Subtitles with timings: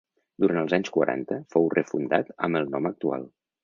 [0.43, 3.35] Durant els anys quaranta fou refundat amb el nom actual.